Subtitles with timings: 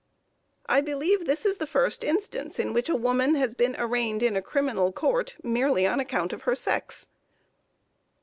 [0.67, 4.35] I believe this is the first instance in which a woman has been arraigned in
[4.35, 7.07] a criminal court, merely on account of her sex.